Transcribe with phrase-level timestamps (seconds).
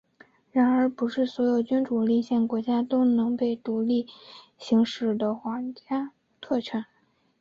[0.51, 4.07] 然而不是所有君主立宪国家都有能被独立
[4.57, 6.83] 行使的皇家特权。